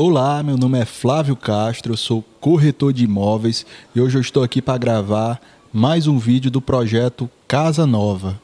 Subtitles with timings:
[0.00, 4.44] Olá, meu nome é Flávio Castro, eu sou corretor de imóveis e hoje eu estou
[4.44, 5.40] aqui para gravar
[5.72, 8.40] mais um vídeo do projeto Casa Nova.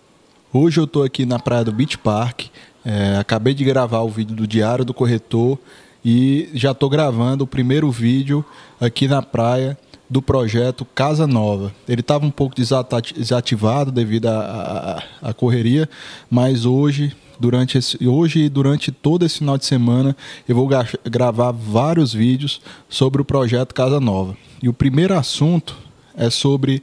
[0.53, 2.47] Hoje eu estou aqui na praia do Beach Park,
[2.85, 5.57] é, acabei de gravar o vídeo do Diário do Corretor
[6.05, 8.45] e já estou gravando o primeiro vídeo
[8.81, 9.79] aqui na praia
[10.11, 11.73] do projeto Casa Nova.
[11.89, 15.89] Ele estava um pouco desativado devido à correria,
[16.29, 20.17] mas hoje durante esse, hoje e durante todo esse final de semana
[20.49, 20.69] eu vou
[21.05, 24.37] gravar vários vídeos sobre o projeto Casa Nova.
[24.63, 25.77] E o primeiro assunto
[26.17, 26.83] é sobre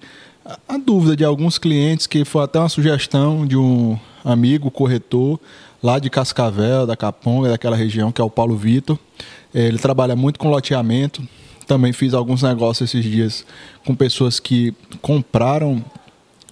[0.68, 5.40] a dúvida de alguns clientes, que foi até uma sugestão de um amigo corretor
[5.82, 8.98] lá de Cascavel, da Caponga, daquela região, que é o Paulo Vitor.
[9.54, 11.28] Ele trabalha muito com loteamento.
[11.66, 13.46] Também fiz alguns negócios esses dias
[13.86, 15.84] com pessoas que compraram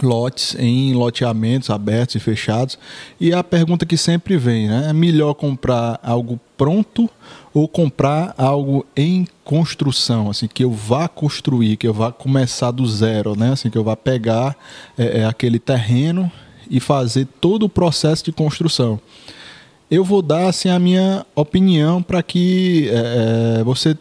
[0.02, 2.78] lotes em loteamentos abertos e fechados.
[3.19, 4.88] E a pergunta que sempre vem, né?
[4.89, 7.09] É melhor comprar algo pronto
[7.53, 12.86] ou comprar algo em construção, assim, que eu vá construir, que eu vá começar do
[12.86, 13.52] zero, né?
[13.52, 14.55] Assim, que eu vá pegar
[14.97, 16.31] é, é, aquele terreno
[16.70, 19.00] e fazer todo o processo de construção.
[19.89, 23.97] Eu vou dar assim a minha opinião para que é, é você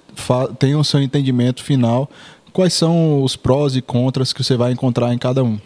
[0.59, 2.11] tenha o seu entendimento final.
[2.53, 5.59] Quais são os prós e contras que você vai encontrar em cada um?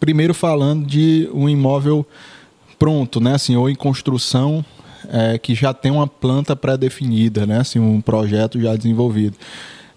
[0.00, 2.06] Primeiro falando de um imóvel
[2.78, 3.34] pronto, né?
[3.34, 4.64] Assim, ou em construção
[5.08, 7.60] é, que já tem uma planta pré-definida, né?
[7.60, 9.36] Assim, um projeto já desenvolvido.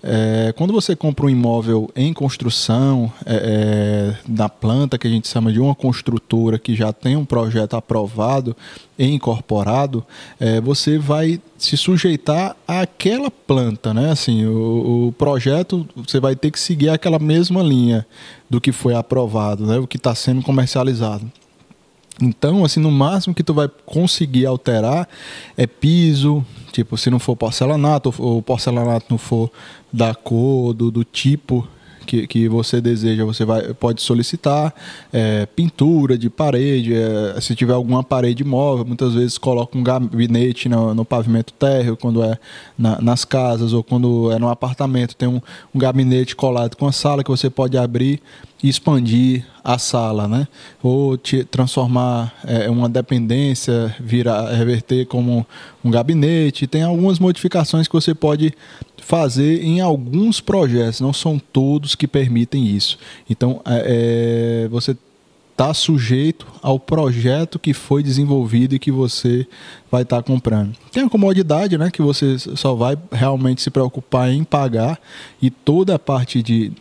[0.04, 5.28] É, quando você compra um imóvel em construção, é, é, na planta que a gente
[5.28, 8.56] chama de uma construtora que já tem um projeto aprovado
[8.98, 10.04] e incorporado,
[10.40, 14.10] é, você vai se sujeitar àquela planta, né?
[14.10, 18.06] Assim, o, o, projeto você vai ter que seguir aquela mesma linha
[18.50, 19.78] do que foi aprovado, né?
[19.78, 21.31] O que está sendo comercializado.
[22.20, 25.08] Então, assim, no máximo que tu vai conseguir alterar
[25.56, 29.52] é piso, tipo, se não for porcelanato, ou porcelanato não for
[29.92, 31.68] da cor, do, do tipo
[32.06, 34.73] que, que você deseja, você vai, pode solicitar
[35.12, 40.67] é, pintura de parede, é, se tiver alguma parede móvel, muitas vezes coloca um gabinete
[40.67, 42.38] no, no pavimento térreo, quando é
[42.78, 45.41] na, nas casas, ou quando é no apartamento, tem um,
[45.73, 48.22] um gabinete colado com a sala que você pode abrir
[48.63, 50.47] e expandir a sala, né?
[50.81, 55.45] Ou te transformar é, uma dependência, virar, reverter como
[55.83, 56.68] um gabinete.
[56.68, 58.53] Tem algumas modificações que você pode
[59.01, 62.97] fazer em alguns projetos, não são todos que permitem isso.
[63.29, 64.95] Então, é, é você
[65.51, 69.45] está sujeito ao projeto que foi desenvolvido e que você
[69.91, 70.75] vai estar tá comprando.
[70.91, 75.00] Tem a comodidade, né, que você só vai realmente se preocupar em pagar
[75.41, 76.72] e toda a parte de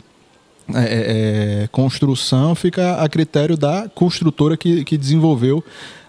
[0.73, 5.65] é, é, é construção fica a critério da construtora que, que desenvolveu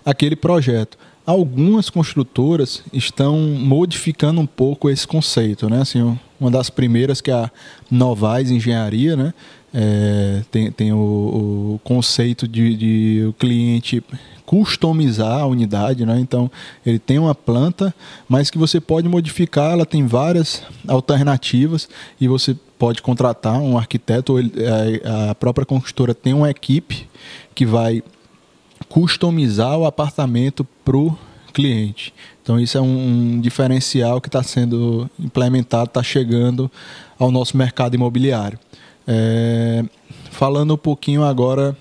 [0.06, 5.82] aquele projeto algumas construtoras estão modificando um pouco esse conceito, né?
[5.82, 7.52] Assim, uma das primeiras que é a
[7.90, 9.34] Novais Engenharia, né?
[9.74, 14.04] É, tem, tem o, o conceito de, de, o cliente
[14.46, 16.20] customizar a unidade, né?
[16.20, 16.52] Então
[16.86, 17.94] ele tem uma planta,
[18.28, 21.88] mas que você pode modificar, ela tem várias alternativas
[22.20, 24.52] e você pode contratar um arquiteto, ou ele,
[25.06, 27.08] a, a própria construtora tem uma equipe
[27.56, 28.04] que vai
[28.90, 31.18] customizar o apartamento para o
[31.54, 32.14] cliente.
[32.42, 36.72] Então isso é um, um diferencial que está sendo implementado, está chegando
[37.20, 38.60] ao nosso mercado imobiliário.
[39.08, 39.84] É,
[40.30, 41.76] falando um pouquinho agora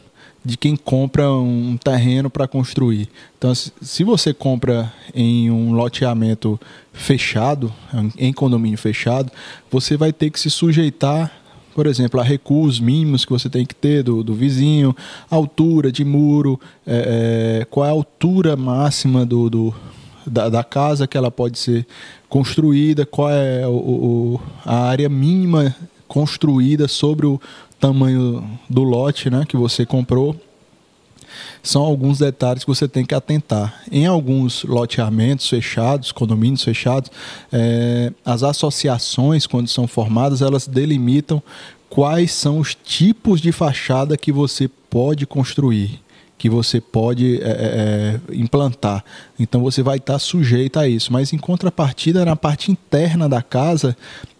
[0.44, 3.08] de quem compra um terreno para construir.
[3.36, 6.58] Então, se você compra em um loteamento
[6.92, 7.72] fechado,
[8.16, 9.30] em condomínio fechado,
[9.70, 11.30] você vai ter que se sujeitar
[11.80, 14.94] por exemplo, a recuos mínimos que você tem que ter do, do vizinho,
[15.30, 19.74] altura de muro, é, é, qual é a altura máxima do, do
[20.26, 21.86] da, da, casa que ela pode ser
[22.28, 25.74] construída, qual é o, o, a área mínima
[26.06, 27.40] construída sobre o
[27.80, 30.36] tamanho do lote né, que você comprou
[31.62, 33.82] são alguns detalhes que você tem que atentar.
[33.90, 37.10] Em alguns loteamentos fechados, condomínios fechados,
[37.52, 41.42] é, as associações, quando são formadas, elas delimitam
[41.88, 46.00] quais são os tipos de fachada que você pode construir
[46.40, 49.04] que você pode é, é, implantar.
[49.38, 51.12] Então você vai estar sujeito a isso.
[51.12, 53.94] Mas em contrapartida, na parte interna da casa,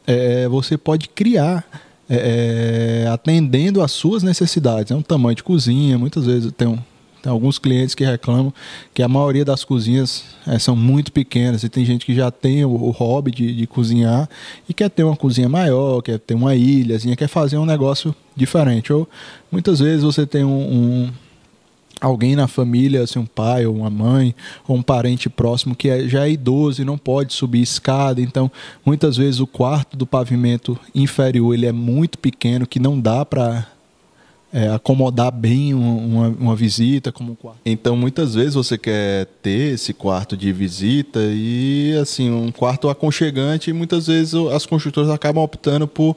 [0.07, 1.63] é, você pode criar
[2.09, 4.91] é, atendendo às suas necessidades.
[4.91, 6.79] É um tamanho de cozinha, muitas vezes tem um,
[7.23, 8.53] tem alguns clientes que reclamam
[8.95, 12.65] que a maioria das cozinhas é, são muito pequenas e tem gente que já tem
[12.65, 14.29] o, o hobby de, de, cozinhar
[14.69, 18.93] e quer ter uma cozinha maior, quer ter uma ilhazinha, quer fazer um negócio diferente.
[18.93, 19.09] Ou
[19.53, 21.13] muitas vezes você tem um, um
[22.01, 24.35] alguém na família, assim, um pai ou uma mãe
[24.67, 28.51] ou um parente próximo que é, já é idoso e não pode subir escada, então
[28.85, 33.67] muitas vezes o quarto do pavimento inferior ele é muito pequeno que não dá para
[34.53, 37.61] é, acomodar bem uma, uma, visita como um quarto.
[37.65, 43.71] Então, muitas vezes você quer ter esse quarto de visita e, assim, um quarto aconchegante
[43.71, 46.17] e muitas vezes as construtoras acabam optando por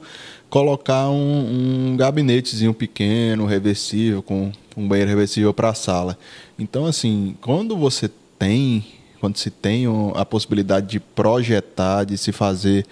[0.50, 6.18] colocar um, um gabinetezinho pequeno, reversível, com um banheiro reversível para a sala.
[6.58, 8.84] Então, assim, quando você tem,
[9.20, 12.84] quando se tem a possibilidade de projetar, de se fazer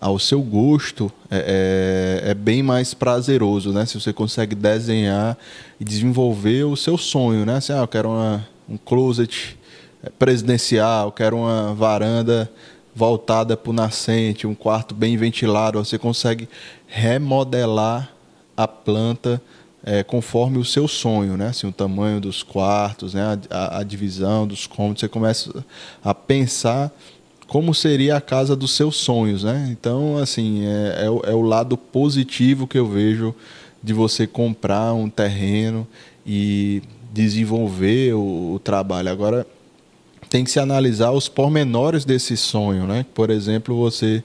[0.00, 3.84] ao seu gosto, é, é, é, bem mais prazeroso, né?
[3.84, 5.36] Se você consegue desenhar
[5.78, 7.56] e desenvolver o seu sonho, né?
[7.56, 9.58] Assim, ah, eu quero uma, um closet
[10.02, 12.50] é, presidencial, eu quero uma varanda
[12.94, 16.48] voltada para o nascente, um quarto bem ventilado, você consegue
[16.86, 18.10] remodelar
[18.56, 19.40] a planta
[19.84, 21.48] é, conforme o seu sonho, né?
[21.48, 23.38] Assim, o tamanho dos quartos, né?
[23.50, 25.64] a, a, a divisão dos cômodos, você começa
[26.02, 26.90] a pensar
[27.50, 29.68] como seria a casa dos seus sonhos, né?
[29.72, 33.34] Então, assim, é, é, o, é o lado positivo que eu vejo
[33.82, 35.84] de você comprar um terreno
[36.24, 36.80] e
[37.12, 39.10] desenvolver o, o trabalho.
[39.10, 39.44] Agora,
[40.28, 43.04] tem que se analisar os pormenores desse sonho, né?
[43.12, 44.22] Por exemplo, você,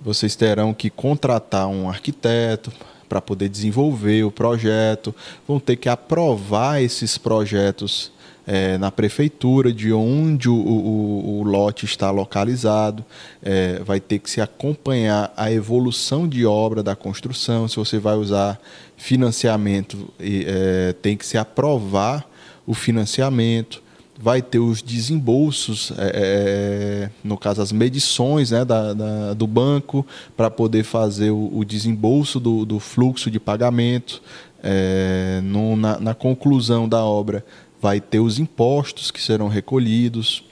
[0.00, 2.72] vocês terão que contratar um arquiteto
[3.10, 5.14] para poder desenvolver o projeto,
[5.46, 8.10] vão ter que aprovar esses projetos
[8.46, 13.04] é, na prefeitura de onde o, o, o lote está localizado,
[13.42, 17.66] é, vai ter que se acompanhar a evolução de obra da construção.
[17.68, 18.60] Se você vai usar
[18.96, 22.26] financiamento, é, tem que se aprovar
[22.66, 23.82] o financiamento.
[24.16, 30.06] Vai ter os desembolsos, é, é, no caso, as medições né, da, da do banco,
[30.36, 34.22] para poder fazer o, o desembolso do, do, fluxo de pagamento.
[34.66, 37.44] É, no, na, na conclusão da obra,
[37.84, 40.42] vai ter os impostos que serão recolhidos,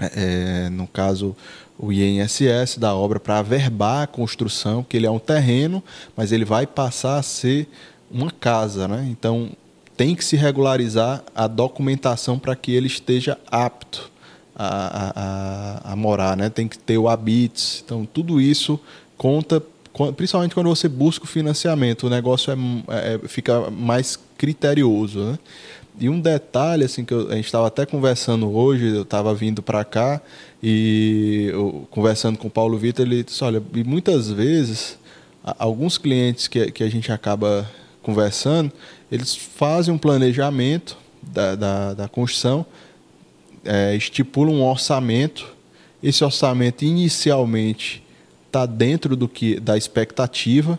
[0.00, 1.36] é, é no caso
[1.78, 5.84] o INSS da obra para averbar a construção, que ele é um terreno,
[6.16, 7.68] mas ele vai passar a ser
[8.10, 9.06] uma casa, né?
[9.10, 9.50] Então
[9.94, 14.10] tem que se regularizar a documentação para que ele esteja apto
[14.56, 16.48] a, a, a, morar, né?
[16.48, 18.80] Tem que ter o habites, então tudo isso
[19.18, 19.62] conta
[20.16, 25.18] principalmente quando você busca o financiamento, o negócio é, é fica mais criterioso.
[25.18, 25.38] Né?
[26.00, 29.60] E um detalhe, assim, que eu, a gente estava até conversando hoje, eu estava vindo
[29.60, 30.20] para cá
[30.62, 34.96] e eu, conversando com o Paulo Vitor, ele disse, olha, e muitas vezes,
[35.58, 37.68] alguns clientes que, que a gente acaba
[38.00, 38.70] conversando,
[39.10, 42.64] eles fazem um planejamento da, da, da construção,
[43.64, 45.52] é, estipulam um orçamento,
[46.00, 48.04] esse orçamento inicialmente
[48.46, 50.78] está dentro do que da expectativa,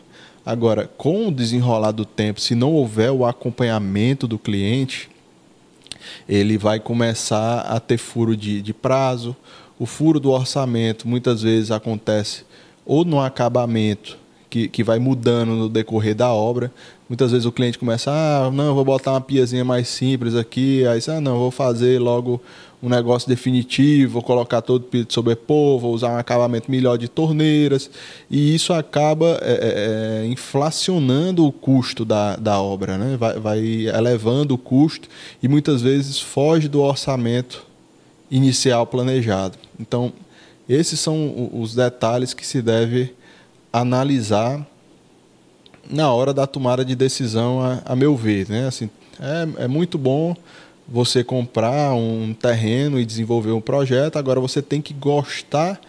[0.49, 5.07] Agora, com o desenrolar do tempo, se não houver o acompanhamento do cliente,
[6.27, 9.35] ele vai começar a ter furo de, de prazo.
[9.77, 12.45] O furo do orçamento muitas vezes acontece
[12.83, 14.17] ou no acabamento,
[14.49, 16.71] que, que vai mudando no decorrer da obra.
[17.07, 20.99] Muitas vezes o cliente começa, ah, não, vou botar uma piazinha mais simples aqui, aí,
[21.07, 22.41] ah, não, vou fazer logo
[22.81, 27.07] um negócio definitivo, vou colocar todo o piso sobrepor, vou usar um acabamento melhor de
[27.07, 27.89] torneiras,
[28.29, 33.17] e isso acaba é, é, é, inflacionando o custo da, da obra, né?
[33.17, 35.09] vai, vai elevando o custo
[35.43, 37.65] e muitas vezes foge do orçamento
[38.31, 39.57] inicial planejado.
[39.79, 40.13] Então,
[40.69, 43.13] esses são os detalhes que se deve
[43.71, 44.65] analisar
[45.89, 48.47] na hora da tomada de decisão, a, a meu ver.
[48.47, 48.67] Né?
[48.67, 50.35] Assim, é, é muito bom
[50.87, 55.79] você comprar um terreno e desenvolver um projeto, agora você tem que gostar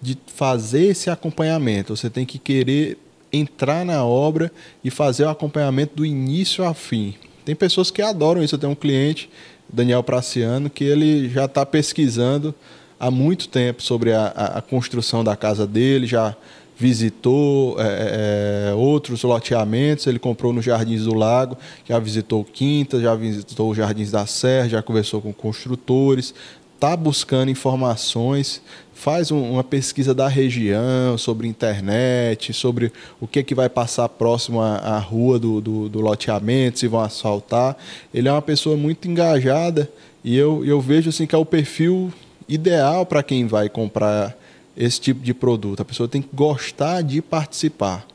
[0.00, 2.98] de fazer esse acompanhamento, você tem que querer
[3.32, 4.50] entrar na obra
[4.82, 7.14] e fazer o acompanhamento do início ao fim.
[7.44, 8.54] Tem pessoas que adoram isso.
[8.54, 9.30] Eu tenho um cliente,
[9.72, 12.54] Daniel Praciano, que ele já está pesquisando
[12.98, 16.36] há muito tempo sobre a, a, a construção da casa dele, já
[16.80, 21.54] visitou é, é, outros loteamentos, ele comprou no Jardins do Lago,
[21.86, 26.32] já visitou Quinta, já visitou os Jardins da Serra, já conversou com construtores,
[26.74, 28.62] está buscando informações,
[28.94, 34.08] faz um, uma pesquisa da região, sobre internet, sobre o que, é que vai passar
[34.08, 37.76] próximo à, à rua do, do, do, loteamento, se vão asfaltar.
[38.14, 39.86] Ele é uma pessoa muito engajada
[40.24, 42.10] e eu, eu vejo assim que é o perfil
[42.48, 44.39] ideal para quem vai comprar
[44.76, 45.80] esse tipo de produto.
[45.80, 48.06] A pessoa tem que gostar de participar,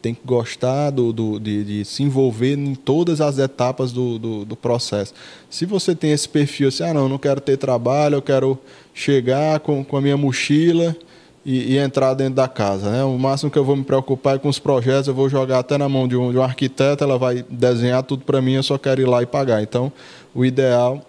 [0.00, 4.44] tem que gostar do, do de, de, se envolver em todas as etapas do, do,
[4.44, 5.14] do, processo.
[5.48, 8.58] Se você tem esse perfil assim, ah, não, não quero ter trabalho, eu quero
[8.92, 10.96] chegar com, com a minha mochila
[11.44, 12.90] e, e, entrar dentro da casa.
[12.90, 13.04] Né?
[13.04, 15.78] O máximo que eu vou me preocupar é com os projetos, eu vou jogar até
[15.78, 18.78] na mão de um, de um arquiteto, ela vai desenhar tudo para mim, eu só
[18.78, 19.62] quero ir lá e pagar.
[19.62, 19.92] Então,
[20.34, 21.04] o ideal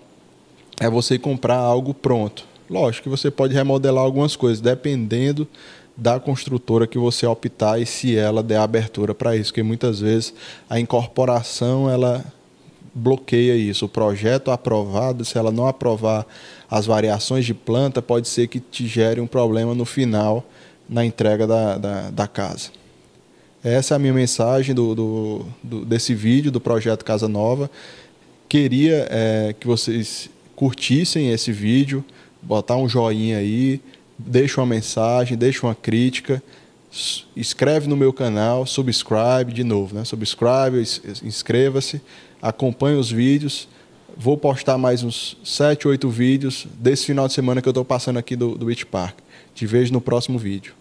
[0.80, 2.53] é você comprar algo pronto.
[2.74, 5.48] Lógico que você pode remodelar algumas coisas, dependendo
[5.96, 10.34] da construtora que você optar e se ela der abertura para isso, porque muitas vezes
[10.68, 12.26] a incorporação ela
[12.92, 13.86] bloqueia isso.
[13.86, 16.26] O projeto aprovado, se ela não aprovar
[16.68, 20.44] as variações de planta, pode ser que te gere um problema no final
[20.90, 22.72] na entrega da, da, da casa.
[23.64, 27.70] Essa é a minha mensagem do, do, do, desse vídeo do projeto Casa Nova.
[28.50, 32.04] Queria é, que vocês curtissem esse vídeo,
[32.44, 33.82] botar um joinha aí,
[34.18, 36.42] deixa uma mensagem, deixa uma crítica,
[37.36, 40.06] escreve no meu canal, subscribe de novo, né?
[40.06, 40.78] Subscribe,
[41.24, 42.02] inscreva-se,
[42.42, 43.68] acompanhe os vídeos.
[44.16, 48.18] Vou postar mais uns 7, 8 vídeos desse final de semana que eu estou passando
[48.18, 49.18] aqui do, do Beach Park.
[49.56, 50.76] Te vejo no próximo vídeo.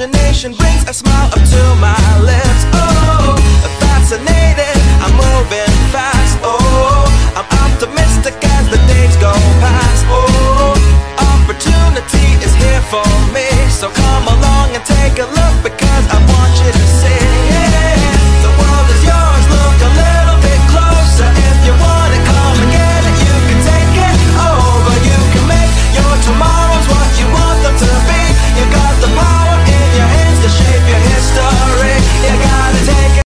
[0.00, 2.64] Imagination brings a smile up to my lips.
[2.72, 3.36] Oh,
[3.80, 4.39] fascinated, I'm